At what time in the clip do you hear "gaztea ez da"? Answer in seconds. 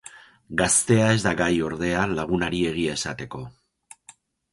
0.59-1.33